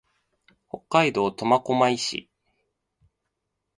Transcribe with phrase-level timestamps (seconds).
[0.67, 2.27] 北海道苫小牧市